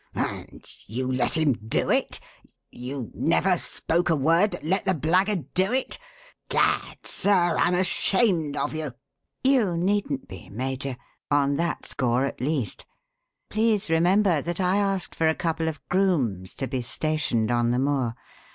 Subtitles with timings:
[0.15, 2.19] "And you let him do it?
[2.71, 5.99] you never spoke a word, but let the blackguard do it?
[6.49, 8.93] Gad, sir, I'm ashamed of you!"
[9.43, 10.97] "You needn't be, Major,
[11.29, 12.83] on that score at least.
[13.51, 17.77] Please remember that I asked for a couple of grooms to be stationed on the
[17.77, 18.15] moor.